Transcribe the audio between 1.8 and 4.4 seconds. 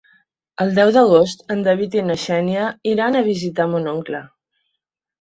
i na Xènia iran a visitar mon oncle.